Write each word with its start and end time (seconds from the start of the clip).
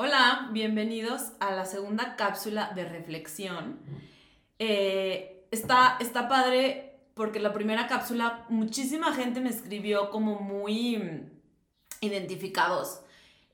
Hola, 0.00 0.48
bienvenidos 0.52 1.32
a 1.40 1.50
la 1.50 1.64
segunda 1.64 2.14
cápsula 2.14 2.70
de 2.72 2.84
reflexión. 2.84 3.80
Eh, 4.60 5.44
está, 5.50 5.96
está 5.98 6.28
padre 6.28 7.00
porque 7.14 7.40
la 7.40 7.52
primera 7.52 7.88
cápsula 7.88 8.46
muchísima 8.48 9.12
gente 9.12 9.40
me 9.40 9.50
escribió 9.50 10.10
como 10.10 10.38
muy 10.38 11.28
identificados. 12.00 13.00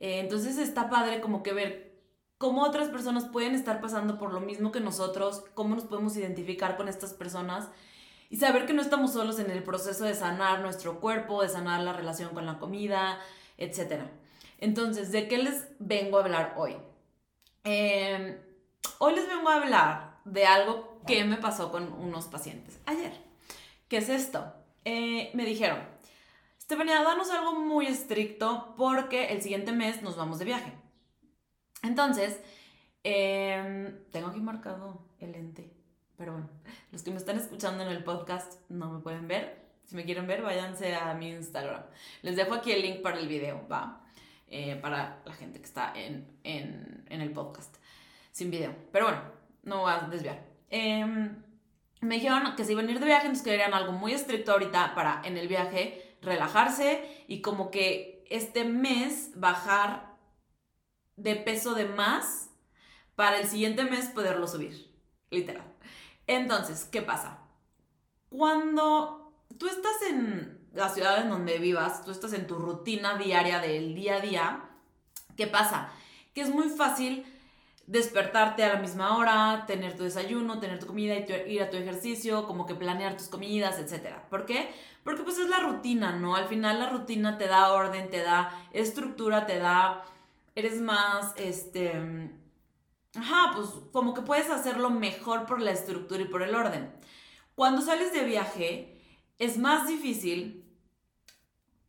Eh, 0.01 0.21
entonces 0.21 0.59
está 0.59 0.91
padre 0.91 1.23
como 1.23 1.43
que 1.43 1.55
ver 1.55 1.99
cómo 2.37 2.63
otras 2.63 2.91
personas 2.91 3.25
pueden 3.25 3.55
estar 3.55 3.81
pasando 3.81 4.19
por 4.19 4.35
lo 4.35 4.41
mismo 4.41 4.71
que 4.71 4.81
nosotros, 4.81 5.45
cómo 5.55 5.75
nos 5.75 5.85
podemos 5.85 6.15
identificar 6.15 6.77
con 6.77 6.89
estas 6.89 7.15
personas 7.15 7.71
y 8.29 8.37
saber 8.37 8.67
que 8.67 8.75
no 8.75 8.83
estamos 8.83 9.15
solos 9.15 9.39
en 9.39 9.51
el 9.51 9.63
proceso 9.63 10.05
de 10.05 10.13
sanar 10.13 10.61
nuestro 10.61 11.01
cuerpo, 11.01 11.41
de 11.41 11.49
sanar 11.49 11.81
la 11.81 11.95
relación 11.95 12.35
con 12.35 12.45
la 12.45 12.59
comida, 12.59 13.19
etc. 13.57 14.03
Entonces, 14.65 15.13
¿de 15.13 15.29
qué 15.29 15.37
les 15.37 15.67
vengo 15.79 16.17
a 16.17 16.23
hablar 16.23 16.55
hoy? 16.57 16.75
Em, 17.65 18.39
hoy 18.99 19.15
les 19.15 19.29
vengo 19.29 19.51
a 19.51 19.57
hablar 19.57 20.21
de 20.25 20.47
algo 20.47 21.03
que 21.07 21.23
me 21.25 21.37
pasó 21.37 21.71
con 21.71 21.93
unos 21.93 22.29
pacientes 22.29 22.81
ayer. 22.87 23.13
¿Qué 23.89 23.99
es 23.99 24.09
esto? 24.09 24.55
Eh, 24.87 25.31
me 25.35 25.45
dijeron, 25.45 25.81
Estefanía, 26.59 27.03
danos 27.03 27.29
algo 27.31 27.61
muy 27.61 27.89
estricto 27.89 28.73
porque 28.79 29.27
el 29.35 29.43
siguiente 29.43 29.73
mes 29.73 30.01
nos 30.01 30.17
vamos 30.17 30.39
de 30.39 30.47
viaje. 30.47 30.73
Entonces, 31.83 32.41
em, 33.03 34.03
tengo 34.13 34.29
aquí 34.29 34.41
marcado 34.41 35.05
el 35.19 35.33
lente. 35.33 35.75
Pero 36.17 36.33
bueno, 36.33 36.49
los 36.91 37.03
que 37.03 37.11
me 37.11 37.19
están 37.19 37.37
escuchando 37.37 37.83
en 37.83 37.91
el 37.91 38.03
podcast 38.03 38.55
no 38.71 38.91
me 38.91 39.01
pueden 39.01 39.29
ver. 39.29 39.63
Si 39.85 39.95
me 39.95 40.07
quieren 40.07 40.27
ver, 40.27 40.41
váyanse 40.41 40.95
a 40.95 41.13
mi 41.13 41.29
Instagram. 41.33 41.83
Les 42.23 42.35
dejo 42.35 42.55
aquí 42.55 42.73
el 42.73 42.81
link 42.81 43.03
para 43.03 43.19
el 43.19 43.29
video, 43.29 43.69
va. 43.69 44.01
Eh, 44.57 44.77
para 44.77 45.21
la 45.25 45.33
gente 45.33 45.59
que 45.59 45.65
está 45.65 45.93
en, 45.97 46.39
el 46.45 47.33
podcast, 47.33 47.75
sin 48.31 48.53
video. 48.53 48.73
Pero 48.93 49.07
bueno, 49.07 49.23
no 49.65 49.81
voy 49.81 49.93
a 49.93 50.07
desviar. 50.09 50.47
Em, 50.71 51.43
me 52.01 52.15
dijeron 52.15 52.55
que 52.55 52.65
se 52.65 52.71
iban 52.71 52.87
a 52.87 52.93
ir 52.93 53.01
de 53.01 53.05
viaje, 53.05 53.27
entonces 53.27 53.45
querían 53.45 53.75
algo 53.75 53.91
muy 53.91 54.13
estricto 54.13 54.53
ahorita 54.53 54.95
para 54.95 55.23
en 55.25 55.39
el 55.39 55.49
viaje 55.49 56.17
relajarse 56.23 57.25
y 57.27 57.43
como 57.43 57.73
que 57.73 58.25
este 58.31 58.63
mes 58.63 59.33
bajar 59.35 60.15
de 61.17 61.35
peso 61.35 61.75
de 61.75 61.87
más 61.87 62.49
para 63.17 63.41
el 63.41 63.49
siguiente 63.49 63.83
mes 63.83 64.07
poderlo 64.07 64.47
subir, 64.47 64.95
literal. 65.31 65.67
Entonces, 66.29 66.85
¿qué 66.85 67.03
pasa? 67.03 67.41
Cuando 68.29 69.35
tú 69.59 69.67
estás 69.67 70.01
en 70.09 70.54
la 70.75 70.89
ciudad 70.89 71.23
en 71.23 71.31
donde 71.31 71.59
vivas, 71.59 72.05
tú 72.05 72.11
estás 72.11 72.33
en 72.33 72.47
tu 72.47 72.57
rutina 72.57 73.17
diaria 73.17 73.61
del 73.61 73.95
día 73.95 74.17
a 74.17 74.21
día, 74.21 74.65
¿qué 75.37 75.47
pasa? 75.47 75.91
Que 76.35 76.43
es 76.43 76.51
muy 76.51 76.69
fácil 76.69 77.25
despertarte 77.87 78.65
a 78.65 78.75
la 78.75 78.81
misma 78.81 79.17
hora, 79.17 79.65
tener 79.67 79.97
tu 79.97 80.05
desayuno, 80.05 80.59
tener 80.59 80.79
tu 80.79 80.87
comida, 80.87 81.15
ir 81.15 81.63
a 81.63 81.71
tu 81.71 81.77
ejercicio, 81.77 82.47
como 82.47 82.67
que 82.67 82.75
planear 82.75 83.17
tus 83.17 83.29
comidas, 83.29 83.79
etc. 83.79 84.17
¿Por 84.31 84.47
qué? 84.47 84.71
Porque 85.05 85.23
pues 85.23 85.39
es 85.39 85.49
la 85.49 85.61
rutina, 85.61 86.13
¿no? 86.13 86.35
Al 86.35 86.49
final 86.49 86.79
la 86.79 86.91
rutina 86.91 87.37
te 87.39 87.47
da 87.47 87.73
orden, 87.73 88.11
te 88.11 88.23
da 88.23 88.51
estructura, 88.73 89.47
te 89.47 89.59
da... 89.59 90.03
Eres 90.57 90.81
más, 90.81 91.35
este 91.37 92.31
Ajá, 93.17 93.53
pues 93.55 93.69
como 93.93 94.13
que 94.13 94.23
puedes 94.23 94.51
hacerlo 94.51 94.91
mejor 94.91 95.47
por 95.47 95.61
la 95.61 95.71
estructura 95.71 96.23
y 96.23 96.27
por 96.27 96.43
el 96.43 96.55
orden. 96.55 96.93
Cuando 97.55 97.81
sales 97.81 98.13
de 98.13 98.25
viaje, 98.25 99.01
es 99.39 99.57
más 99.57 99.87
difícil, 99.87 100.64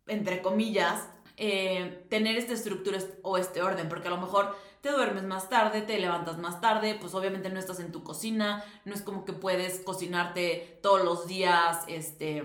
entre 0.08 0.42
comillas, 0.42 1.08
eh, 1.38 2.06
tener 2.10 2.38
esta 2.38 2.54
estructura 2.54 3.00
o 3.22 3.38
este 3.38 3.62
orden, 3.62 3.90
porque 3.90 4.08
a 4.08 4.12
lo 4.12 4.18
mejor 4.18 4.56
te 4.82 4.92
duermes 4.92 5.24
más 5.24 5.50
tarde, 5.50 5.82
te 5.82 6.00
levantas 6.00 6.38
más 6.38 6.62
tarde, 6.62 6.96
pues 7.00 7.14
obviamente 7.14 7.50
no 7.50 7.60
estás 7.60 7.80
en 7.80 7.92
tu 7.92 8.04
cocina, 8.04 8.64
no 8.86 8.94
es 8.94 9.02
como 9.02 9.26
que 9.26 9.34
puedes 9.34 9.80
cocinarte 9.80 10.80
todos 10.82 11.04
los 11.04 11.28
días, 11.28 11.84
este, 11.88 12.44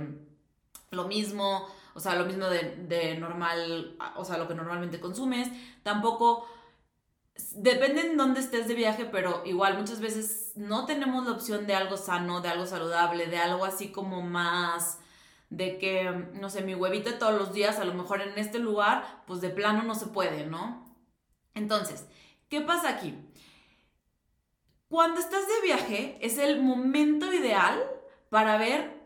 lo 0.90 1.06
mismo, 1.06 1.68
o 1.94 2.00
sea, 2.00 2.16
lo 2.16 2.24
mismo 2.24 2.46
de, 2.46 2.76
de 2.88 3.16
normal, 3.16 3.96
o 4.16 4.24
sea, 4.24 4.38
lo 4.38 4.48
que 4.48 4.54
normalmente 4.54 5.00
consumes, 5.00 5.48
tampoco 5.82 6.46
depende 7.54 8.02
en 8.02 8.16
dónde 8.16 8.40
estés 8.40 8.68
de 8.68 8.74
viaje, 8.74 9.04
pero 9.04 9.42
igual 9.44 9.78
muchas 9.78 10.00
veces 10.00 10.52
no 10.56 10.86
tenemos 10.86 11.26
la 11.26 11.32
opción 11.32 11.66
de 11.66 11.74
algo 11.74 11.96
sano, 11.96 12.40
de 12.40 12.48
algo 12.48 12.66
saludable, 12.66 13.26
de 13.26 13.38
algo 13.38 13.64
así 13.64 13.92
como 13.92 14.22
más 14.22 14.98
de 15.50 15.78
que, 15.78 16.10
no 16.34 16.48
sé, 16.48 16.62
mi 16.62 16.74
huevito 16.74 17.18
todos 17.18 17.34
los 17.38 17.52
días, 17.52 17.78
a 17.78 17.84
lo 17.84 17.92
mejor 17.94 18.22
en 18.22 18.38
este 18.38 18.60
lugar, 18.60 19.22
pues 19.26 19.40
de 19.40 19.50
plano 19.50 19.82
no 19.82 19.94
se 19.94 20.06
puede, 20.06 20.46
¿no? 20.46 20.86
Entonces, 21.54 22.06
¿qué 22.48 22.60
pasa 22.60 22.88
aquí? 22.88 23.14
Cuando 24.88 25.20
estás 25.20 25.46
de 25.46 25.66
viaje 25.66 26.18
es 26.20 26.38
el 26.38 26.62
momento 26.62 27.32
ideal 27.32 27.80
para 28.28 28.56
ver 28.56 29.00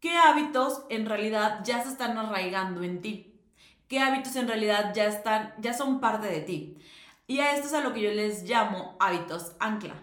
qué 0.00 0.16
hábitos 0.16 0.84
en 0.88 1.06
realidad 1.06 1.60
ya 1.64 1.82
se 1.82 1.90
están 1.90 2.16
arraigando 2.16 2.82
en 2.82 3.00
ti, 3.00 3.40
qué 3.88 4.00
hábitos 4.00 4.36
en 4.36 4.48
realidad 4.48 4.92
ya 4.94 5.06
están, 5.06 5.54
ya 5.58 5.74
son 5.74 6.00
parte 6.00 6.28
de 6.28 6.40
ti. 6.40 6.78
Y 7.26 7.40
a 7.40 7.54
esto 7.54 7.68
es 7.68 7.74
a 7.74 7.82
lo 7.82 7.92
que 7.92 8.02
yo 8.02 8.10
les 8.10 8.44
llamo 8.48 8.96
hábitos 9.00 9.52
ancla. 9.58 9.94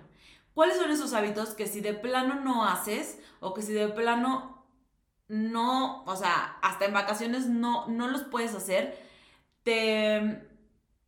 ¿Cuáles 0.54 0.78
son 0.78 0.92
esos 0.92 1.14
hábitos 1.14 1.50
que 1.50 1.68
si 1.68 1.80
de 1.80 1.94
plano 1.94 2.36
no 2.36 2.66
haces 2.66 3.20
o 3.40 3.54
que 3.54 3.62
si 3.62 3.72
de 3.72 3.88
plano 3.88 4.59
no, 5.30 6.04
o 6.04 6.16
sea, 6.16 6.58
hasta 6.62 6.86
en 6.86 6.94
vacaciones 6.94 7.46
no, 7.46 7.88
no 7.88 8.08
los 8.08 8.24
puedes 8.24 8.54
hacer, 8.54 8.98
te 9.64 10.46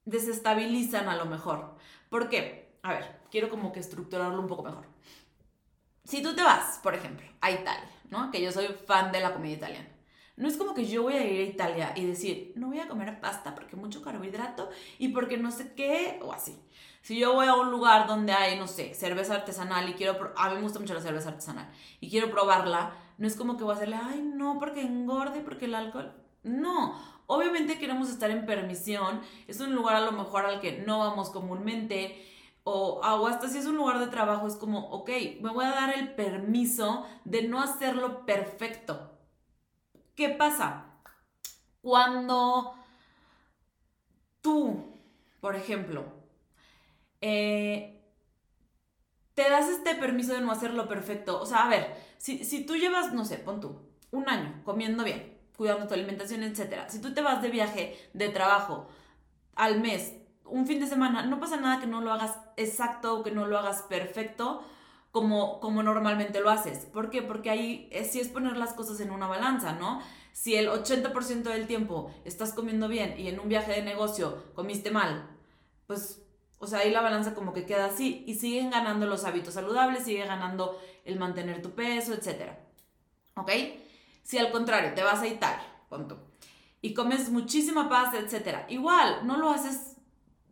desestabilizan 0.06 1.10
a 1.10 1.16
lo 1.16 1.26
mejor? 1.26 1.76
¿Por 2.10 2.30
qué? 2.30 2.78
A 2.84 2.94
ver, 2.94 3.20
quiero 3.30 3.50
como 3.50 3.72
que 3.72 3.80
estructurarlo 3.80 4.40
un 4.40 4.48
poco 4.48 4.64
mejor. 4.64 4.86
Si 6.04 6.22
tú 6.22 6.36
te 6.36 6.44
vas, 6.44 6.80
por 6.84 6.96
ejemplo, 6.96 7.28
a 7.42 7.52
Italia, 7.52 7.90
¿no? 8.10 8.32
Que 8.32 8.42
yo 8.42 8.52
soy 8.52 8.68
fan 8.86 9.12
de 9.12 9.22
la 9.22 9.34
comida 9.34 9.54
italiana. 9.54 9.90
No 10.36 10.48
es 10.48 10.58
como 10.58 10.74
que 10.74 10.86
yo 10.86 11.04
voy 11.04 11.14
a 11.14 11.24
ir 11.24 11.40
a 11.40 11.44
Italia 11.44 11.94
y 11.96 12.06
decir, 12.06 12.54
no 12.56 12.68
voy 12.68 12.80
a 12.80 12.88
comer 12.88 13.20
pasta 13.20 13.54
porque 13.54 13.76
mucho 13.76 14.02
carbohidrato 14.02 14.70
y 14.98 15.10
porque 15.10 15.38
no 15.38 15.52
sé 15.52 15.74
qué, 15.76 16.20
o 16.24 16.34
así. 16.34 16.60
Si 17.02 17.20
yo 17.20 17.34
voy 17.34 17.48
a 17.48 17.56
un 17.56 17.70
lugar 17.70 18.08
donde 18.08 18.34
hay, 18.34 18.58
no 18.58 18.68
sé, 18.68 18.94
cerveza 18.94 19.36
artesanal 19.36 19.90
y 19.90 19.94
quiero, 19.94 20.34
a 20.36 20.50
mí 20.50 20.56
me 20.56 20.62
gusta 20.62 20.80
mucho 20.80 20.94
la 20.94 21.02
cerveza 21.02 21.30
artesanal 21.30 21.72
y 22.00 22.10
quiero 22.10 22.32
probarla, 22.32 22.94
no 23.22 23.28
es 23.28 23.36
como 23.36 23.56
que 23.56 23.64
voy 23.64 23.74
a 23.74 23.76
hacerle, 23.76 24.00
ay, 24.02 24.20
no, 24.20 24.58
porque 24.58 24.82
engorde, 24.82 25.42
porque 25.42 25.66
el 25.66 25.76
alcohol. 25.76 26.12
No, 26.42 27.00
obviamente 27.28 27.78
queremos 27.78 28.10
estar 28.10 28.32
en 28.32 28.48
permisión, 28.48 29.22
es 29.48 29.60
un 29.60 29.76
lugar 29.76 29.96
a 29.98 30.02
lo 30.02 30.12
mejor 30.12 30.48
al 30.48 30.60
que 30.60 30.80
no 30.80 30.98
vamos 30.98 31.30
comúnmente, 31.30 32.20
o, 32.64 33.00
o, 33.00 33.28
hasta 33.28 33.48
si 33.48 33.60
es 33.60 33.68
un 33.68 33.78
lugar 33.78 34.00
de 34.00 34.08
trabajo, 34.08 34.48
es 34.48 34.56
como, 34.56 34.90
ok, 34.90 35.12
me 35.40 35.52
voy 35.52 35.66
a 35.66 35.70
dar 35.70 35.94
el 35.96 36.16
permiso 36.16 37.06
de 37.24 37.48
no 37.48 37.62
hacerlo 37.62 38.26
perfecto. 38.26 39.12
¿Qué 40.16 40.30
pasa? 40.30 40.86
Cuando 41.84 42.74
tú, 44.42 44.98
por 45.42 45.56
ejemplo, 45.56 46.06
eh, 47.22 48.01
te 49.34 49.50
das 49.50 49.70
este 49.70 49.96
permiso 49.96 50.34
de 50.34 50.42
no 50.42 50.52
hacerlo 50.52 50.88
perfecto, 50.88 51.42
o 51.42 51.46
sea, 51.46 51.66
a 51.66 51.70
ver, 51.70 51.96
si, 52.18 52.44
si 52.44 52.66
tú 52.66 52.76
llevas, 52.76 53.14
no 53.14 53.26
sé, 53.26 53.38
pon 53.38 53.60
tú, 53.60 53.80
un 54.12 54.28
año 54.30 54.62
comiendo 54.64 55.04
bien, 55.04 55.38
cuidando 55.56 55.88
tu 55.88 55.94
alimentación, 55.94 56.44
etc. 56.44 56.86
Si 56.88 57.00
tú 57.00 57.14
te 57.14 57.22
vas 57.22 57.42
de 57.42 57.50
viaje, 57.50 57.98
de 58.14 58.30
trabajo, 58.30 58.88
al 59.56 59.80
mes, 59.80 60.14
un 60.46 60.68
fin 60.68 60.80
de 60.80 60.88
semana, 60.88 61.26
no 61.26 61.40
pasa 61.40 61.58
nada 61.58 61.80
que 61.80 61.88
no 61.88 62.02
lo 62.02 62.12
hagas 62.12 62.38
exacto 62.58 63.20
o 63.20 63.24
que 63.24 63.32
no 63.32 63.48
lo 63.48 63.58
hagas 63.58 63.84
perfecto, 63.84 64.64
como, 65.12 65.60
como 65.60 65.84
normalmente 65.84 66.40
lo 66.40 66.50
haces. 66.50 66.86
¿Por 66.86 67.10
qué? 67.10 67.22
Porque 67.22 67.50
ahí 67.50 67.90
sí 68.10 68.20
es 68.20 68.30
poner 68.30 68.58
las 68.58 68.74
cosas 68.74 69.00
en 69.02 69.12
una 69.12 69.28
balanza, 69.28 69.74
¿no? 69.74 70.02
Si 70.32 70.56
el 70.56 70.70
80% 70.70 71.44
del 71.44 71.68
tiempo 71.68 72.14
estás 72.24 72.54
comiendo 72.54 72.88
bien 72.88 73.20
y 73.20 73.28
en 73.28 73.40
un 73.40 73.50
viaje 73.50 73.74
de 73.74 73.84
negocio 73.84 74.44
comiste 74.56 74.90
mal, 74.92 75.30
pues, 75.88 76.21
o 76.62 76.68
sea, 76.68 76.80
ahí 76.80 76.92
la 76.92 77.02
balanza 77.02 77.34
como 77.34 77.52
que 77.54 77.66
queda 77.66 77.86
así 77.86 78.24
y 78.26 78.36
siguen 78.36 78.70
ganando 78.70 79.06
los 79.08 79.26
hábitos 79.26 79.56
saludables, 79.56 80.06
sigue 80.06 80.26
ganando 80.26 80.80
el 81.04 81.20
mantener 81.20 81.62
tu 81.62 81.72
peso, 81.72 82.14
etc. 82.14 82.54
¿Ok? 83.36 83.52
Si 84.24 84.38
al 84.38 84.52
contrario 84.52 84.94
te 84.94 85.04
vas 85.04 85.22
a 85.22 85.28
Italia, 85.28 85.66
punto, 85.90 86.28
y 86.82 86.94
comes 86.94 87.30
muchísima 87.30 87.90
pasta, 87.90 88.18
etc. 88.20 88.70
Igual, 88.70 89.28
no 89.28 89.38
lo 89.38 89.50
haces 89.50 89.92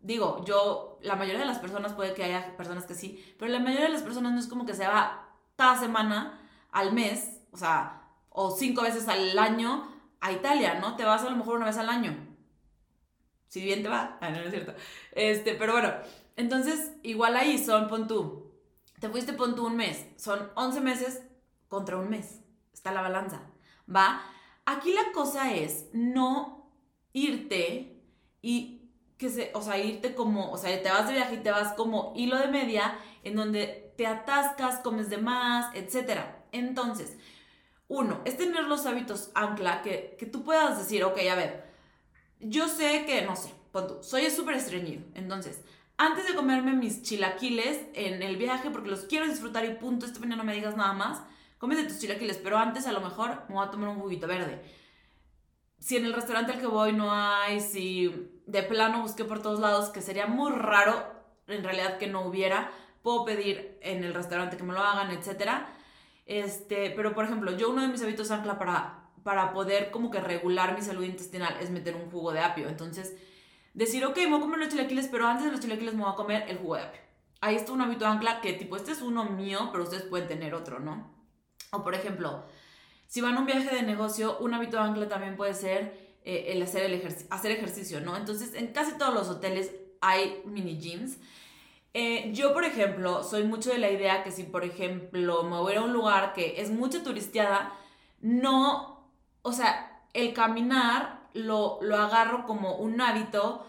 digo, 0.02 0.44
yo, 0.44 0.98
la 1.02 1.16
mayoría 1.16 1.40
de 1.40 1.46
las 1.46 1.58
personas 1.58 1.92
puede 1.92 2.14
que 2.14 2.24
haya 2.24 2.56
personas 2.56 2.86
que 2.86 2.94
sí, 2.94 3.22
pero 3.38 3.52
la 3.52 3.58
mayoría 3.58 3.86
de 3.86 3.92
las 3.92 4.02
personas 4.02 4.32
no 4.32 4.40
es 4.40 4.46
como 4.46 4.66
que 4.66 4.74
se 4.74 4.86
va 4.86 5.28
cada 5.56 5.78
semana, 5.78 6.40
al 6.72 6.92
mes, 6.92 7.40
o 7.52 7.56
sea, 7.56 8.02
o 8.30 8.50
cinco 8.50 8.82
veces 8.82 9.08
al 9.08 9.38
año 9.38 9.88
a 10.20 10.32
Italia, 10.32 10.78
¿no? 10.80 10.96
Te 10.96 11.04
vas 11.04 11.22
a 11.22 11.30
lo 11.30 11.36
mejor 11.36 11.56
una 11.56 11.66
vez 11.66 11.78
al 11.78 11.88
año. 11.88 12.16
Si 13.50 13.60
bien 13.60 13.82
te 13.82 13.88
va, 13.88 14.16
ah, 14.20 14.30
no, 14.30 14.38
no 14.38 14.44
es 14.44 14.50
cierto. 14.50 14.74
Este, 15.10 15.54
pero 15.54 15.72
bueno, 15.72 15.92
entonces, 16.36 16.92
igual 17.02 17.36
ahí 17.36 17.58
son, 17.58 17.88
pon 17.88 18.06
tú, 18.06 18.52
te 19.00 19.08
fuiste, 19.08 19.32
pon 19.32 19.56
tú 19.56 19.66
un 19.66 19.76
mes, 19.76 20.06
son 20.16 20.50
11 20.54 20.80
meses 20.80 21.22
contra 21.66 21.96
un 21.96 22.08
mes, 22.08 22.42
está 22.72 22.92
la 22.92 23.02
balanza, 23.02 23.42
¿va? 23.92 24.22
Aquí 24.66 24.92
la 24.92 25.10
cosa 25.12 25.52
es 25.52 25.88
no 25.92 26.70
irte 27.12 28.00
y 28.40 28.88
que 29.18 29.28
se, 29.28 29.50
o 29.54 29.62
sea, 29.62 29.78
irte 29.78 30.14
como, 30.14 30.52
o 30.52 30.56
sea, 30.56 30.80
te 30.80 30.88
vas 30.88 31.08
de 31.08 31.14
viaje 31.14 31.34
y 31.34 31.42
te 31.42 31.50
vas 31.50 31.72
como 31.72 32.12
hilo 32.14 32.38
de 32.38 32.46
media, 32.46 32.96
en 33.24 33.34
donde 33.34 33.92
te 33.96 34.06
atascas, 34.06 34.78
comes 34.78 35.10
de 35.10 35.18
más, 35.18 35.74
etc. 35.74 36.20
Entonces, 36.52 37.18
uno, 37.88 38.20
es 38.24 38.36
tener 38.36 38.62
los 38.62 38.86
hábitos 38.86 39.32
ancla 39.34 39.82
que, 39.82 40.14
que 40.20 40.26
tú 40.26 40.44
puedas 40.44 40.78
decir, 40.78 41.02
ok, 41.02 41.18
a 41.28 41.34
ver, 41.34 41.69
yo 42.40 42.68
sé 42.68 43.04
que, 43.06 43.22
no 43.22 43.36
sé, 43.36 43.52
pon 43.72 44.02
soy 44.02 44.30
súper 44.30 44.56
estreñido, 44.56 45.02
entonces, 45.14 45.62
antes 45.96 46.26
de 46.26 46.34
comerme 46.34 46.72
mis 46.72 47.02
chilaquiles 47.02 47.86
en 47.94 48.22
el 48.22 48.36
viaje, 48.36 48.70
porque 48.70 48.88
los 48.88 49.00
quiero 49.04 49.26
disfrutar 49.26 49.64
y 49.66 49.74
punto, 49.74 50.06
este 50.06 50.26
no 50.26 50.44
me 50.44 50.54
digas 50.54 50.76
nada 50.76 50.94
más, 50.94 51.22
cómete 51.58 51.84
tus 51.84 51.98
chilaquiles, 51.98 52.38
pero 52.38 52.56
antes 52.56 52.86
a 52.86 52.92
lo 52.92 53.00
mejor 53.02 53.44
me 53.48 53.56
voy 53.56 53.66
a 53.66 53.70
tomar 53.70 53.90
un 53.90 54.00
juguito 54.00 54.26
verde. 54.26 54.62
Si 55.78 55.96
en 55.96 56.06
el 56.06 56.14
restaurante 56.14 56.52
al 56.52 56.60
que 56.60 56.66
voy 56.66 56.92
no 56.92 57.12
hay, 57.12 57.60
si 57.60 58.30
de 58.46 58.62
plano 58.62 59.02
busqué 59.02 59.24
por 59.24 59.42
todos 59.42 59.60
lados, 59.60 59.90
que 59.90 60.00
sería 60.00 60.26
muy 60.26 60.52
raro 60.52 61.20
en 61.46 61.62
realidad 61.62 61.98
que 61.98 62.06
no 62.06 62.22
hubiera, 62.22 62.70
puedo 63.02 63.24
pedir 63.24 63.78
en 63.82 64.04
el 64.04 64.14
restaurante 64.14 64.56
que 64.56 64.62
me 64.62 64.72
lo 64.72 64.80
hagan, 64.80 65.10
etc. 65.10 65.50
Este, 66.26 66.90
pero 66.90 67.14
por 67.14 67.24
ejemplo, 67.24 67.56
yo 67.56 67.70
uno 67.70 67.82
de 67.82 67.88
mis 67.88 68.02
hábitos 68.02 68.30
ancla 68.30 68.58
para, 68.58 68.99
para 69.22 69.52
poder 69.52 69.90
como 69.90 70.10
que 70.10 70.20
regular 70.20 70.74
mi 70.74 70.82
salud 70.82 71.04
intestinal 71.04 71.56
es 71.60 71.70
meter 71.70 71.96
un 71.96 72.10
jugo 72.10 72.32
de 72.32 72.40
apio. 72.40 72.68
Entonces, 72.68 73.16
decir, 73.74 74.04
ok, 74.04 74.16
me 74.16 74.26
voy 74.26 74.38
a 74.38 74.40
comer 74.40 74.58
los 74.58 74.68
chilaquiles, 74.68 75.08
pero 75.08 75.26
antes 75.26 75.46
de 75.46 75.52
los 75.52 75.60
chilaquiles 75.60 75.94
me 75.94 76.02
voy 76.02 76.12
a 76.12 76.16
comer 76.16 76.44
el 76.48 76.58
jugo 76.58 76.76
de 76.76 76.82
apio. 76.82 77.00
Ahí 77.40 77.56
está 77.56 77.72
un 77.72 77.80
hábito 77.80 78.06
ancla 78.06 78.40
que 78.40 78.52
tipo, 78.52 78.76
este 78.76 78.92
es 78.92 79.00
uno 79.00 79.24
mío, 79.24 79.70
pero 79.72 79.84
ustedes 79.84 80.02
pueden 80.02 80.28
tener 80.28 80.54
otro, 80.54 80.78
¿no? 80.78 81.14
O 81.72 81.82
por 81.82 81.94
ejemplo, 81.94 82.44
si 83.06 83.20
van 83.20 83.36
a 83.36 83.40
un 83.40 83.46
viaje 83.46 83.74
de 83.74 83.82
negocio, 83.82 84.38
un 84.38 84.54
hábito 84.54 84.78
ancla 84.78 85.08
también 85.08 85.36
puede 85.36 85.54
ser 85.54 86.18
eh, 86.24 86.52
el, 86.52 86.62
hacer, 86.62 86.82
el 86.82 87.16
hacer 87.30 87.50
ejercicio, 87.50 88.00
¿no? 88.00 88.16
Entonces, 88.16 88.54
en 88.54 88.68
casi 88.68 88.98
todos 88.98 89.14
los 89.14 89.28
hoteles 89.28 89.72
hay 90.00 90.42
mini 90.44 90.78
gyms. 90.78 91.18
Eh, 91.92 92.30
yo, 92.32 92.52
por 92.52 92.64
ejemplo, 92.64 93.24
soy 93.24 93.44
mucho 93.44 93.70
de 93.70 93.78
la 93.78 93.90
idea 93.90 94.22
que 94.22 94.30
si, 94.30 94.44
por 94.44 94.64
ejemplo, 94.64 95.42
me 95.44 95.56
voy 95.56 95.74
a 95.74 95.82
un 95.82 95.92
lugar 95.92 96.32
que 96.34 96.60
es 96.60 96.70
mucho 96.70 97.02
turisteada, 97.02 97.72
no, 98.20 98.99
o 99.42 99.52
sea, 99.52 100.02
el 100.12 100.32
caminar 100.34 101.28
lo, 101.34 101.78
lo 101.82 101.96
agarro 101.96 102.46
como 102.46 102.76
un 102.76 103.00
hábito 103.00 103.66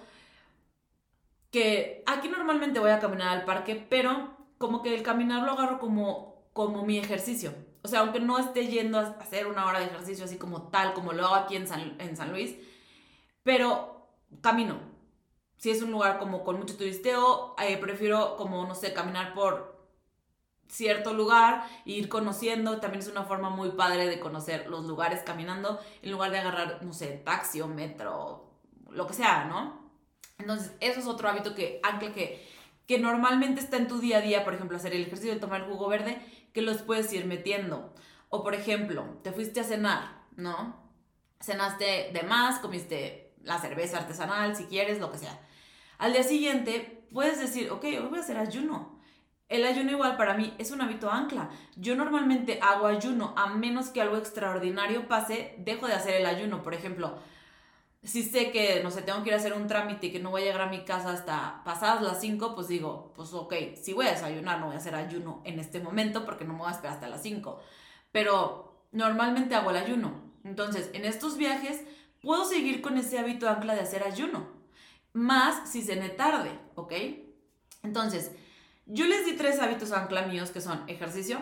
que 1.52 2.04
aquí 2.06 2.30
normalmente 2.30 2.80
voy 2.80 2.92
a 2.92 3.00
caminar 3.00 3.30
al 3.30 3.46
parque, 3.46 3.76
pero 3.76 4.38
como 4.58 4.82
que 4.82 4.96
el 4.96 5.04
caminar 5.04 5.44
lo 5.44 5.52
agarro 5.52 5.80
como, 5.80 6.46
como 6.54 6.86
mi 6.86 6.98
ejercicio. 6.98 7.54
O 7.84 7.88
sea, 7.88 8.02
aunque 8.02 8.20
no 8.20 8.40
esté 8.40 8.68
yendo 8.68 9.00
a 9.00 9.18
hacer 9.20 9.48
una 9.48 9.66
hora 9.66 9.80
de 9.80 9.86
ejercicio 9.86 10.26
así 10.26 10.38
como 10.38 10.70
tal, 10.70 10.94
como 10.94 11.14
lo 11.14 11.26
hago 11.26 11.36
aquí 11.36 11.56
en 11.56 11.68
San, 11.68 12.00
en 12.00 12.16
San 12.16 12.32
Luis, 12.32 12.56
pero 13.44 14.08
camino. 14.42 14.80
Si 15.58 15.70
es 15.70 15.82
un 15.82 15.92
lugar 15.92 16.18
como 16.20 16.44
con 16.44 16.58
mucho 16.58 16.78
turisteo, 16.78 17.56
eh, 17.62 17.78
prefiero 17.78 18.36
como, 18.38 18.66
no 18.66 18.76
sé, 18.76 18.94
caminar 18.94 19.34
por 19.34 19.71
cierto 20.72 21.14
lugar 21.14 21.66
ir 21.86 22.10
conociendo. 22.10 22.80
También 22.80 23.02
es 23.02 23.10
una 23.10 23.24
forma 23.26 23.50
muy 23.50 23.72
padre 23.72 24.08
de 24.08 24.20
conocer 24.20 24.68
los 24.68 24.86
lugares 24.86 25.22
caminando 25.24 25.80
en 26.02 26.12
lugar 26.12 26.32
de 26.32 26.40
agarrar, 26.40 26.84
no 26.84 26.94
sé, 26.94 27.22
taxi 27.24 27.62
o 27.62 27.68
metro, 27.68 28.50
lo 28.90 29.06
que 29.06 29.14
sea, 29.14 29.46
¿no? 29.46 29.92
Entonces, 30.40 30.72
eso 30.80 31.00
es 31.00 31.08
otro 31.08 31.30
hábito 31.30 31.54
que, 31.54 31.80
aunque 31.84 32.14
que, 32.14 32.48
que 32.88 32.98
normalmente 32.98 33.62
está 33.62 33.78
en 33.78 33.88
tu 33.88 34.00
día 34.00 34.18
a 34.18 34.22
día, 34.22 34.44
por 34.44 34.54
ejemplo, 34.54 34.78
hacer 34.78 34.94
el 34.94 35.04
ejercicio 35.04 35.34
de 35.34 35.40
tomar 35.40 35.68
jugo 35.68 35.88
verde, 35.88 36.20
que 36.54 36.62
los 36.62 36.82
puedes 36.82 37.12
ir 37.14 37.26
metiendo. 37.26 37.94
O 38.30 38.44
por 38.44 38.56
ejemplo, 38.56 39.20
te 39.24 39.32
fuiste 39.32 39.60
a 39.60 39.66
cenar, 39.66 40.24
¿no? 40.36 40.82
Cenaste 41.42 42.12
de 42.14 42.24
más, 42.24 42.60
comiste 42.60 43.34
la 43.44 43.60
cerveza 43.60 43.98
artesanal, 43.98 44.56
si 44.56 44.66
quieres, 44.66 45.00
lo 45.00 45.12
que 45.12 45.18
sea. 45.18 45.40
Al 45.98 46.14
día 46.14 46.24
siguiente 46.24 47.08
puedes 47.12 47.40
decir, 47.40 47.70
ok, 47.72 47.84
hoy 47.84 48.08
voy 48.10 48.20
a 48.20 48.22
hacer 48.22 48.38
ayuno. 48.38 49.01
El 49.52 49.66
ayuno 49.66 49.92
igual 49.92 50.16
para 50.16 50.34
mí 50.34 50.54
es 50.60 50.72
un 50.72 50.82
hábito 50.82 51.12
ancla. 51.12 51.50
Yo 51.76 51.98
normalmente 51.98 52.60
hago 52.62 52.88
ayuno 52.88 53.34
a 53.36 53.48
menos 53.48 53.90
que 53.90 54.00
algo 54.00 54.16
extraordinario 54.16 55.10
pase, 55.10 55.56
dejo 55.58 55.88
de 55.88 55.94
hacer 55.94 56.16
el 56.16 56.26
ayuno. 56.26 56.64
Por 56.64 56.74
ejemplo, 56.74 57.18
si 58.02 58.24
sé 58.24 58.50
que, 58.52 58.82
no 58.82 58.92
sé, 58.92 59.02
tengo 59.02 59.22
que 59.24 59.30
ir 59.30 59.34
a 59.34 59.40
hacer 59.40 59.52
un 59.52 59.68
trámite 59.68 60.08
y 60.08 60.12
que 60.14 60.22
no 60.22 60.30
voy 60.30 60.44
a 60.44 60.46
llegar 60.46 60.62
a 60.62 60.70
mi 60.70 60.86
casa 60.86 61.12
hasta 61.12 61.64
pasadas 61.66 62.02
las 62.02 62.22
5, 62.22 62.56
pues 62.56 62.70
digo, 62.70 63.12
pues 63.14 63.34
ok, 63.34 63.54
si 63.76 63.92
voy 63.92 64.08
a 64.08 64.12
desayunar, 64.12 64.62
no 64.62 64.68
voy 64.68 64.76
a 64.76 64.80
hacer 64.80 64.96
ayuno 64.96 65.42
en 65.44 65.60
este 65.60 65.82
momento 65.82 66.24
porque 66.24 66.46
no 66.46 66.54
me 66.54 66.60
voy 66.60 66.70
a 66.70 66.76
esperar 66.76 66.94
hasta 66.94 67.10
las 67.10 67.22
5. 67.22 67.60
Pero 68.14 68.86
normalmente 68.94 69.56
hago 69.56 69.72
el 69.72 69.78
ayuno. 69.78 70.32
Entonces, 70.46 70.92
en 70.94 71.04
estos 71.04 71.36
viajes 71.36 71.84
puedo 72.22 72.46
seguir 72.46 72.82
con 72.82 72.98
ese 72.98 73.20
hábito 73.20 73.50
ancla 73.50 73.76
de 73.76 73.82
hacer 73.82 74.06
ayuno. 74.06 74.48
Más 75.12 75.70
si 75.70 75.82
cené 75.82 76.08
tarde, 76.08 76.58
¿ok? 76.76 76.94
Entonces, 77.84 78.32
yo 78.86 79.06
les 79.06 79.26
di 79.26 79.34
tres 79.34 79.60
hábitos 79.60 79.92
ancla 79.92 80.24
míos 80.24 80.52
que 80.52 80.62
son 80.62 80.84
ejercicio, 80.88 81.40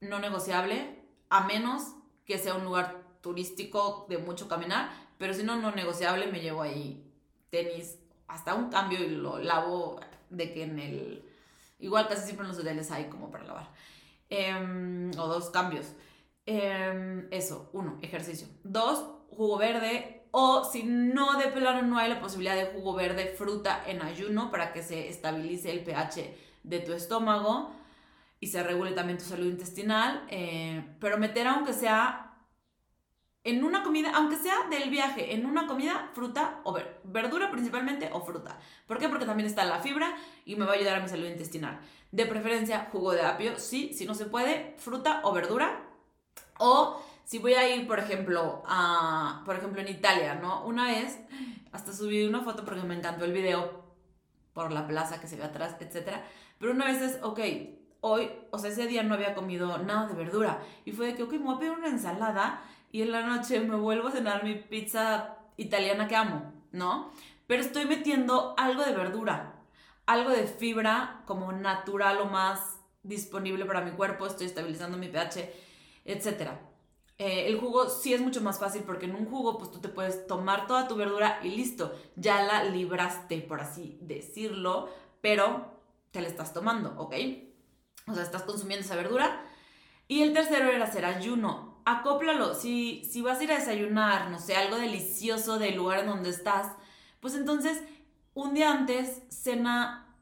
no 0.00 0.18
negociable, 0.18 1.02
a 1.28 1.46
menos 1.46 1.94
que 2.24 2.38
sea 2.38 2.54
un 2.54 2.64
lugar 2.64 3.02
turístico 3.20 4.06
de 4.08 4.18
mucho 4.18 4.48
caminar, 4.48 4.90
pero 5.18 5.34
si 5.34 5.42
no, 5.42 5.56
no 5.56 5.72
negociable, 5.72 6.26
me 6.28 6.40
llevo 6.40 6.62
ahí 6.62 7.04
tenis, 7.50 7.98
hasta 8.28 8.54
un 8.54 8.70
cambio 8.70 8.98
y 9.00 9.08
lo 9.08 9.38
lavo 9.38 10.00
de 10.30 10.52
que 10.52 10.62
en 10.62 10.78
el... 10.78 11.24
Igual 11.78 12.08
casi 12.08 12.24
siempre 12.24 12.44
en 12.44 12.52
los 12.52 12.60
hoteles 12.60 12.90
hay 12.90 13.06
como 13.06 13.30
para 13.30 13.44
lavar. 13.44 13.70
Em, 14.28 15.10
o 15.18 15.26
dos 15.26 15.50
cambios. 15.50 15.92
Em, 16.46 17.26
eso, 17.30 17.70
uno, 17.72 17.98
ejercicio. 18.02 18.46
Dos, 18.62 19.04
jugo 19.30 19.58
verde. 19.58 20.28
O 20.30 20.64
si 20.64 20.84
no 20.84 21.38
de 21.38 21.48
plano 21.48 21.82
no 21.82 21.98
hay 21.98 22.08
la 22.08 22.20
posibilidad 22.20 22.54
de 22.54 22.66
jugo 22.66 22.94
verde, 22.94 23.34
fruta 23.36 23.82
en 23.86 24.00
ayuno 24.02 24.50
para 24.50 24.72
que 24.72 24.82
se 24.82 25.08
estabilice 25.08 25.70
el 25.72 25.82
pH 25.82 26.49
de 26.62 26.80
tu 26.80 26.92
estómago 26.92 27.72
y 28.40 28.48
se 28.48 28.62
regule 28.62 28.92
también 28.92 29.18
tu 29.18 29.24
salud 29.24 29.46
intestinal. 29.46 30.24
Eh, 30.28 30.84
pero 31.00 31.18
meter 31.18 31.46
aunque 31.46 31.72
sea 31.72 32.30
en 33.42 33.64
una 33.64 33.82
comida, 33.82 34.12
aunque 34.14 34.36
sea 34.36 34.68
del 34.68 34.90
viaje, 34.90 35.34
en 35.34 35.46
una 35.46 35.66
comida, 35.66 36.10
fruta 36.14 36.60
o 36.64 36.76
verdura 37.04 37.50
principalmente 37.50 38.10
o 38.12 38.20
fruta. 38.20 38.58
¿Por 38.86 38.98
qué? 38.98 39.08
Porque 39.08 39.24
también 39.24 39.48
está 39.48 39.64
la 39.64 39.80
fibra 39.80 40.14
y 40.44 40.56
me 40.56 40.66
va 40.66 40.72
a 40.72 40.74
ayudar 40.74 40.96
a 40.96 41.00
mi 41.00 41.08
salud 41.08 41.26
intestinal. 41.26 41.80
De 42.12 42.26
preferencia, 42.26 42.88
jugo 42.92 43.12
de 43.12 43.22
apio, 43.22 43.58
sí, 43.58 43.94
si 43.94 44.04
no 44.04 44.14
se 44.14 44.26
puede, 44.26 44.74
fruta 44.78 45.20
o 45.24 45.32
verdura. 45.32 45.86
O 46.58 47.02
si 47.24 47.38
voy 47.38 47.54
a 47.54 47.74
ir, 47.74 47.86
por 47.86 47.98
ejemplo, 47.98 48.62
a, 48.66 49.42
por 49.46 49.56
ejemplo, 49.56 49.80
en 49.80 49.88
Italia, 49.88 50.34
¿no? 50.34 50.66
Una 50.66 50.86
vez, 50.88 51.18
hasta 51.72 51.92
subí 51.92 52.26
una 52.26 52.42
foto 52.42 52.64
porque 52.64 52.82
me 52.82 52.94
encantó 52.94 53.24
el 53.24 53.32
video 53.32 53.84
por 54.52 54.72
la 54.72 54.86
plaza 54.86 55.20
que 55.20 55.28
se 55.28 55.36
ve 55.36 55.44
atrás, 55.44 55.76
etc. 55.80 56.16
Pero 56.60 56.72
una 56.72 56.84
vez 56.84 57.00
es, 57.00 57.18
ok, 57.22 57.40
hoy, 58.02 58.30
o 58.50 58.58
sea, 58.58 58.70
ese 58.70 58.86
día 58.86 59.02
no 59.02 59.14
había 59.14 59.34
comido 59.34 59.78
nada 59.78 60.06
de 60.06 60.14
verdura. 60.14 60.62
Y 60.84 60.92
fue 60.92 61.06
de 61.06 61.14
que, 61.14 61.22
ok, 61.22 61.32
me 61.32 61.38
voy 61.38 61.54
a 61.56 61.58
pedir 61.58 61.72
una 61.72 61.88
ensalada 61.88 62.62
y 62.92 63.00
en 63.00 63.12
la 63.12 63.26
noche 63.26 63.58
me 63.60 63.76
vuelvo 63.76 64.08
a 64.08 64.12
cenar 64.12 64.44
mi 64.44 64.54
pizza 64.56 65.38
italiana 65.56 66.06
que 66.06 66.16
amo, 66.16 66.52
¿no? 66.70 67.10
Pero 67.46 67.62
estoy 67.62 67.86
metiendo 67.86 68.54
algo 68.58 68.84
de 68.84 68.92
verdura, 68.92 69.54
algo 70.04 70.30
de 70.30 70.46
fibra 70.46 71.22
como 71.24 71.50
natural 71.50 72.18
o 72.18 72.26
más 72.26 72.78
disponible 73.02 73.64
para 73.64 73.80
mi 73.80 73.92
cuerpo, 73.92 74.26
estoy 74.26 74.46
estabilizando 74.46 74.98
mi 74.98 75.08
pH, 75.08 75.50
etc. 76.04 76.50
Eh, 77.16 77.46
el 77.46 77.58
jugo 77.58 77.88
sí 77.88 78.12
es 78.12 78.20
mucho 78.20 78.42
más 78.42 78.58
fácil 78.58 78.82
porque 78.82 79.06
en 79.06 79.14
un 79.14 79.26
jugo 79.26 79.56
pues 79.56 79.70
tú 79.70 79.80
te 79.80 79.88
puedes 79.88 80.26
tomar 80.26 80.66
toda 80.66 80.88
tu 80.88 80.96
verdura 80.96 81.40
y 81.42 81.50
listo, 81.50 81.94
ya 82.16 82.42
la 82.42 82.64
libraste, 82.64 83.40
por 83.40 83.60
así 83.60 83.98
decirlo, 84.02 84.90
pero 85.20 85.69
te 86.10 86.20
la 86.20 86.28
estás 86.28 86.52
tomando, 86.52 86.94
¿ok? 86.98 87.14
O 88.06 88.14
sea, 88.14 88.22
estás 88.22 88.42
consumiendo 88.42 88.84
esa 88.84 88.96
verdura. 88.96 89.44
Y 90.08 90.22
el 90.22 90.32
tercero 90.32 90.68
era 90.68 90.84
hacer 90.84 91.04
ayuno 91.04 91.70
acóplalo. 91.84 92.54
Si, 92.54 93.04
si 93.04 93.22
vas 93.22 93.40
a 93.40 93.44
ir 93.44 93.52
a 93.52 93.58
desayunar, 93.58 94.30
no 94.30 94.38
sé, 94.38 94.56
algo 94.56 94.76
delicioso 94.76 95.58
del 95.58 95.76
lugar 95.76 96.00
en 96.00 96.06
donde 96.06 96.30
estás, 96.30 96.72
pues 97.20 97.34
entonces 97.34 97.82
un 98.34 98.54
día 98.54 98.70
antes 98.70 99.22
cena 99.28 100.16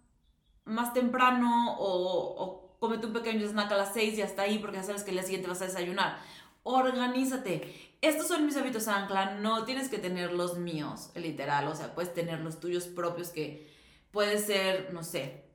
más 0.64 0.92
temprano 0.92 1.76
o, 1.78 2.42
o 2.42 2.78
comete 2.78 3.06
un 3.06 3.12
pequeño 3.12 3.46
snack 3.46 3.72
a 3.72 3.76
las 3.76 3.94
6 3.94 4.18
y 4.18 4.22
hasta 4.22 4.42
ahí 4.42 4.58
porque 4.58 4.76
ya 4.76 4.82
sabes 4.82 5.02
que 5.02 5.10
el 5.10 5.16
día 5.16 5.24
siguiente 5.24 5.48
vas 5.48 5.62
a 5.62 5.66
desayunar. 5.66 6.18
Organízate. 6.62 7.96
Estos 8.00 8.28
son 8.28 8.46
mis 8.46 8.56
hábitos 8.56 8.86
ancla, 8.86 9.36
no 9.36 9.64
tienes 9.64 9.88
que 9.88 9.98
tener 9.98 10.32
los 10.32 10.56
míos, 10.56 11.10
literal, 11.16 11.66
o 11.66 11.74
sea, 11.74 11.96
puedes 11.96 12.14
tener 12.14 12.38
los 12.40 12.60
tuyos 12.60 12.84
propios 12.84 13.30
que 13.30 13.68
puede 14.12 14.38
ser, 14.38 14.94
no 14.94 15.02
sé, 15.02 15.47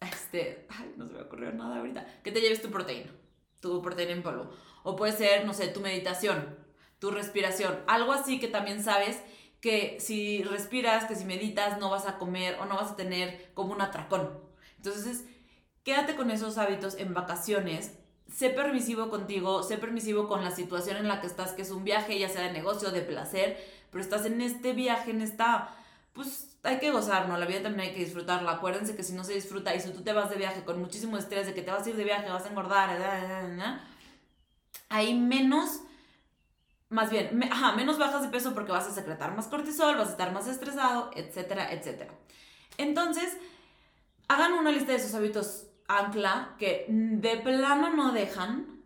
este, 0.00 0.66
ay, 0.70 0.94
no 0.96 1.06
se 1.06 1.14
me 1.14 1.22
ocurrió 1.22 1.52
nada 1.52 1.78
ahorita, 1.78 2.20
que 2.22 2.32
te 2.32 2.40
lleves 2.40 2.62
tu 2.62 2.70
proteína 2.70 3.10
tu 3.60 3.82
proteína 3.82 4.12
en 4.12 4.22
polvo. 4.22 4.50
O 4.82 4.96
puede 4.96 5.12
ser, 5.12 5.44
no 5.44 5.54
sé, 5.54 5.68
tu 5.68 5.80
meditación, 5.80 6.56
tu 6.98 7.10
respiración, 7.10 7.78
algo 7.86 8.12
así 8.12 8.40
que 8.40 8.48
también 8.48 8.82
sabes 8.82 9.20
que 9.60 9.98
si 9.98 10.42
respiras, 10.44 11.06
que 11.06 11.16
si 11.16 11.24
meditas, 11.24 11.78
no 11.78 11.90
vas 11.90 12.06
a 12.06 12.18
comer 12.18 12.56
o 12.60 12.66
no 12.66 12.76
vas 12.76 12.92
a 12.92 12.96
tener 12.96 13.50
como 13.54 13.72
un 13.72 13.80
atracón. 13.80 14.38
Entonces, 14.76 15.24
quédate 15.82 16.14
con 16.14 16.30
esos 16.30 16.58
hábitos 16.58 16.96
en 16.96 17.12
vacaciones. 17.12 17.98
Sé 18.32 18.50
permisivo 18.50 19.10
contigo, 19.10 19.62
sé 19.62 19.78
permisivo 19.78 20.28
con 20.28 20.44
la 20.44 20.50
situación 20.50 20.98
en 20.98 21.08
la 21.08 21.20
que 21.20 21.26
estás, 21.26 21.52
que 21.52 21.62
es 21.62 21.70
un 21.70 21.82
viaje, 21.82 22.18
ya 22.18 22.28
sea 22.28 22.42
de 22.42 22.52
negocio, 22.52 22.90
de 22.90 23.00
placer, 23.00 23.58
pero 23.90 24.04
estás 24.04 24.26
en 24.26 24.40
este 24.40 24.74
viaje, 24.74 25.10
en 25.10 25.22
esta 25.22 25.74
pues 26.12 26.47
hay 26.62 26.78
que 26.78 26.90
gozar, 26.90 27.28
¿no? 27.28 27.36
La 27.36 27.46
vida 27.46 27.62
también 27.62 27.88
hay 27.88 27.94
que 27.94 28.04
disfrutarla. 28.04 28.52
Acuérdense 28.52 28.96
que 28.96 29.02
si 29.02 29.12
no 29.12 29.24
se 29.24 29.34
disfruta 29.34 29.74
y 29.74 29.80
si 29.80 29.90
tú 29.90 30.02
te 30.02 30.12
vas 30.12 30.30
de 30.30 30.36
viaje 30.36 30.64
con 30.64 30.80
muchísimo 30.80 31.16
estrés 31.16 31.46
de 31.46 31.54
que 31.54 31.62
te 31.62 31.70
vas 31.70 31.86
a 31.86 31.90
ir 31.90 31.96
de 31.96 32.04
viaje, 32.04 32.28
vas 32.28 32.44
a 32.44 32.48
engordar, 32.48 32.90
hay 34.88 35.14
menos, 35.14 35.80
más 36.88 37.10
bien, 37.10 37.42
ajá, 37.50 37.72
menos 37.76 37.98
bajas 37.98 38.22
de 38.22 38.28
peso 38.28 38.54
porque 38.54 38.72
vas 38.72 38.86
a 38.86 38.94
secretar 38.94 39.34
más 39.36 39.46
cortisol, 39.46 39.96
vas 39.96 40.08
a 40.08 40.12
estar 40.12 40.32
más 40.32 40.46
estresado, 40.48 41.10
etcétera, 41.14 41.72
etcétera. 41.72 42.12
Entonces, 42.78 43.36
hagan 44.28 44.52
una 44.52 44.70
lista 44.70 44.92
de 44.92 45.00
sus 45.00 45.14
hábitos 45.14 45.66
ancla 45.88 46.54
que 46.58 46.86
de 46.88 47.36
plano 47.38 47.90
no 47.90 48.12
dejan 48.12 48.82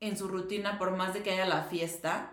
en 0.00 0.16
su 0.16 0.28
rutina 0.28 0.78
por 0.78 0.92
más 0.92 1.14
de 1.14 1.22
que 1.22 1.32
haya 1.32 1.46
la 1.46 1.64
fiesta 1.64 2.32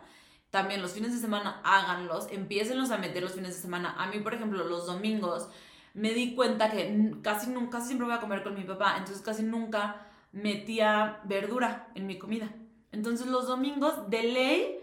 también 0.51 0.81
los 0.81 0.91
fines 0.91 1.13
de 1.13 1.19
semana 1.19 1.61
háganlos, 1.63 2.27
empiecenlos 2.29 2.91
a 2.91 2.97
meter 2.97 3.23
los 3.23 3.33
fines 3.33 3.55
de 3.55 3.61
semana. 3.61 3.95
A 3.97 4.07
mí, 4.07 4.19
por 4.19 4.33
ejemplo, 4.33 4.63
los 4.65 4.85
domingos 4.85 5.47
me 5.93 6.13
di 6.13 6.35
cuenta 6.35 6.69
que 6.69 7.13
casi 7.21 7.49
nunca, 7.49 7.77
casi 7.77 7.87
siempre 7.87 8.05
voy 8.05 8.15
a 8.15 8.19
comer 8.19 8.43
con 8.43 8.55
mi 8.55 8.63
papá, 8.63 8.95
entonces 8.97 9.23
casi 9.23 9.43
nunca 9.43 10.07
metía 10.33 11.21
verdura 11.23 11.89
en 11.95 12.05
mi 12.05 12.19
comida. 12.19 12.53
Entonces 12.91 13.27
los 13.27 13.47
domingos 13.47 14.09
de 14.09 14.23
ley 14.23 14.79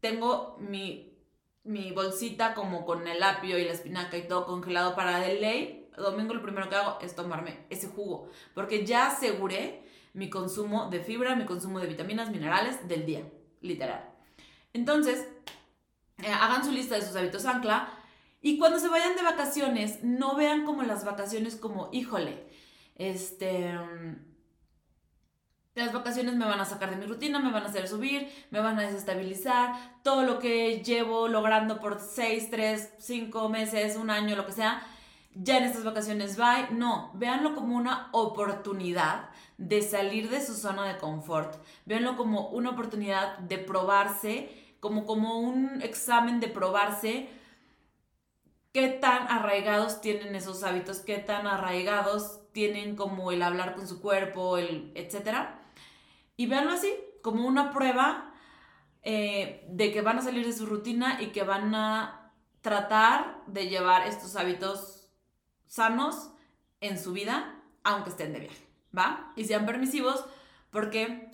tengo 0.00 0.56
mi, 0.60 1.14
mi 1.64 1.92
bolsita 1.92 2.54
como 2.54 2.86
con 2.86 3.06
el 3.06 3.22
apio 3.22 3.58
y 3.58 3.64
la 3.64 3.72
espinaca 3.72 4.16
y 4.16 4.26
todo 4.26 4.46
congelado 4.46 4.94
para 4.94 5.18
de 5.20 5.40
ley. 5.40 5.90
Domingo 5.96 6.34
lo 6.34 6.42
primero 6.42 6.68
que 6.68 6.76
hago 6.76 6.98
es 7.00 7.14
tomarme 7.14 7.66
ese 7.70 7.88
jugo, 7.88 8.28
porque 8.54 8.84
ya 8.84 9.08
aseguré 9.08 9.82
mi 10.14 10.30
consumo 10.30 10.88
de 10.90 11.00
fibra, 11.00 11.36
mi 11.36 11.44
consumo 11.44 11.80
de 11.80 11.86
vitaminas, 11.86 12.30
minerales 12.30 12.86
del 12.88 13.04
día, 13.04 13.22
literal. 13.60 14.15
Entonces, 14.76 15.26
eh, 16.22 16.30
hagan 16.30 16.62
su 16.62 16.70
lista 16.70 16.96
de 16.96 17.02
sus 17.02 17.16
hábitos 17.16 17.46
ancla 17.46 17.88
y 18.42 18.58
cuando 18.58 18.78
se 18.78 18.88
vayan 18.88 19.16
de 19.16 19.22
vacaciones, 19.22 20.04
no 20.04 20.36
vean 20.36 20.66
como 20.66 20.82
las 20.82 21.04
vacaciones 21.04 21.56
como, 21.56 21.88
híjole, 21.92 22.46
este... 22.94 23.74
Las 25.74 25.92
vacaciones 25.92 26.36
me 26.36 26.46
van 26.46 26.60
a 26.60 26.64
sacar 26.64 26.90
de 26.90 26.96
mi 26.96 27.06
rutina, 27.06 27.38
me 27.38 27.52
van 27.52 27.62
a 27.62 27.66
hacer 27.66 27.88
subir, 27.88 28.30
me 28.50 28.60
van 28.60 28.78
a 28.78 28.82
desestabilizar. 28.82 30.00
Todo 30.02 30.22
lo 30.22 30.38
que 30.38 30.82
llevo 30.82 31.28
logrando 31.28 31.80
por 31.80 32.00
6, 32.00 32.50
3, 32.50 32.94
5 32.98 33.48
meses, 33.50 33.96
un 33.96 34.08
año, 34.08 34.36
lo 34.36 34.46
que 34.46 34.52
sea, 34.52 34.82
ya 35.34 35.58
en 35.58 35.64
estas 35.64 35.84
vacaciones 35.84 36.36
bye. 36.36 36.68
No, 36.70 37.10
véanlo 37.14 37.54
como 37.54 37.76
una 37.76 38.08
oportunidad 38.12 39.28
de 39.58 39.82
salir 39.82 40.30
de 40.30 40.44
su 40.44 40.54
zona 40.54 40.84
de 40.84 40.98
confort. 40.98 41.62
Véanlo 41.84 42.16
como 42.16 42.48
una 42.48 42.70
oportunidad 42.70 43.38
de 43.38 43.58
probarse 43.58 44.65
como, 44.86 45.04
como 45.04 45.40
un 45.40 45.82
examen 45.82 46.38
de 46.38 46.46
probarse 46.46 47.28
qué 48.72 48.86
tan 48.88 49.26
arraigados 49.28 50.00
tienen 50.00 50.36
esos 50.36 50.62
hábitos, 50.62 51.00
qué 51.00 51.18
tan 51.18 51.48
arraigados 51.48 52.40
tienen 52.52 52.94
como 52.94 53.32
el 53.32 53.42
hablar 53.42 53.74
con 53.74 53.88
su 53.88 54.00
cuerpo, 54.00 54.58
el 54.58 54.92
etcétera. 54.94 55.60
Y 56.36 56.46
véanlo 56.46 56.70
así, 56.70 56.94
como 57.20 57.48
una 57.48 57.72
prueba 57.72 58.32
eh, 59.02 59.66
de 59.70 59.92
que 59.92 60.02
van 60.02 60.20
a 60.20 60.22
salir 60.22 60.46
de 60.46 60.52
su 60.52 60.66
rutina 60.66 61.20
y 61.20 61.32
que 61.32 61.42
van 61.42 61.74
a 61.74 62.30
tratar 62.60 63.42
de 63.48 63.68
llevar 63.68 64.06
estos 64.06 64.36
hábitos 64.36 65.08
sanos 65.66 66.30
en 66.80 67.02
su 67.02 67.12
vida, 67.12 67.60
aunque 67.82 68.10
estén 68.10 68.32
de 68.32 68.40
viaje, 68.40 68.64
¿va? 68.96 69.32
Y 69.34 69.46
sean 69.46 69.66
permisivos 69.66 70.24
porque, 70.70 71.30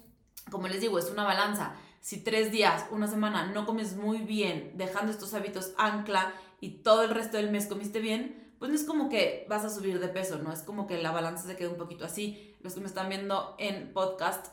como 0.50 0.68
les 0.68 0.80
digo, 0.80 0.98
es 0.98 1.10
una 1.10 1.24
balanza 1.24 1.74
si 2.02 2.18
tres 2.18 2.50
días, 2.50 2.84
una 2.90 3.06
semana 3.06 3.46
no 3.46 3.64
comes 3.64 3.96
muy 3.96 4.18
bien, 4.18 4.72
dejando 4.74 5.12
estos 5.12 5.32
hábitos 5.34 5.72
ancla 5.78 6.34
y 6.60 6.82
todo 6.82 7.04
el 7.04 7.10
resto 7.10 7.36
del 7.36 7.50
mes 7.50 7.66
comiste 7.66 8.00
bien, 8.00 8.54
pues 8.58 8.70
no 8.70 8.76
es 8.76 8.84
como 8.84 9.08
que 9.08 9.46
vas 9.48 9.64
a 9.64 9.70
subir 9.70 10.00
de 10.00 10.08
peso, 10.08 10.38
¿no? 10.38 10.52
Es 10.52 10.62
como 10.62 10.88
que 10.88 11.00
la 11.00 11.12
balanza 11.12 11.46
se 11.46 11.56
queda 11.56 11.70
un 11.70 11.76
poquito 11.76 12.04
así. 12.04 12.56
Los 12.60 12.74
que 12.74 12.80
me 12.80 12.86
están 12.86 13.08
viendo 13.08 13.54
en 13.58 13.92
podcast, 13.92 14.48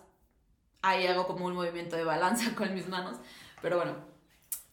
ahí 0.84 1.08
hago 1.08 1.26
como 1.26 1.46
un 1.46 1.54
movimiento 1.54 1.96
de 1.96 2.04
balanza 2.04 2.54
con 2.56 2.74
mis 2.74 2.88
manos. 2.88 3.18
Pero 3.64 3.78
bueno, 3.78 3.96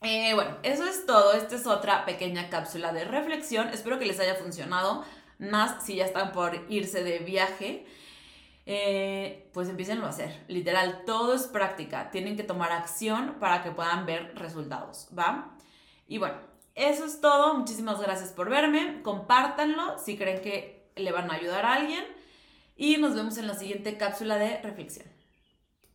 eh, 0.03 0.35
bueno, 0.35 0.59
eso 0.63 0.85
es 0.85 1.07
todo. 1.07 1.33
Esta 1.33 1.57
es 1.57 1.67
otra 1.67 2.05
pequeña 2.05 2.51
cápsula 2.51 2.93
de 2.93 3.05
reflexión. 3.05 3.69
Espero 3.69 3.99
que 3.99 4.05
les 4.05 4.21
haya 4.21 4.35
funcionado, 4.35 5.03
más 5.39 5.83
si 5.85 5.97
ya 5.97 6.05
están 6.05 6.33
por 6.33 6.67
irse 6.69 7.03
de 7.03 7.21
viaje. 7.21 7.87
Eh, 8.69 9.49
pues 9.53 9.69
empiecen 9.69 10.03
a 10.03 10.09
hacer. 10.09 10.45
Literal, 10.49 11.05
todo 11.07 11.35
es 11.35 11.47
práctica. 11.47 12.11
Tienen 12.11 12.37
que 12.37 12.43
tomar 12.43 12.73
acción 12.73 13.37
para 13.39 13.63
que 13.63 13.71
puedan 13.71 14.07
ver 14.07 14.35
resultados, 14.35 15.09
¿va? 15.17 15.57
Y 16.09 16.19
bueno, 16.19 16.37
eso 16.75 17.05
es 17.05 17.21
todo. 17.21 17.55
Muchísimas 17.55 18.01
gracias 18.01 18.31
por 18.31 18.51
verme. 18.51 19.03
Compártanlo 19.03 19.99
si 19.99 20.19
creen 20.19 20.43
que 20.43 20.91
le 20.97 21.13
van 21.13 21.31
a 21.31 21.35
ayudar 21.35 21.65
a 21.65 21.75
alguien. 21.75 22.05
Y 22.77 22.99
nos 22.99 23.15
vemos 23.15 23.39
en 23.39 23.47
la 23.47 23.55
siguiente 23.55 23.97
cápsula 23.97 24.37
de 24.37 24.61
reflexión. 24.61 25.16